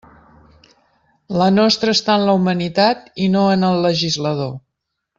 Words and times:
La 1.41 1.49
nostra 1.59 1.95
està 1.97 2.17
en 2.21 2.27
la 2.31 2.37
humanitat, 2.41 3.07
no 3.37 3.47
en 3.59 3.71
el 3.71 3.81
legislador. 3.89 4.55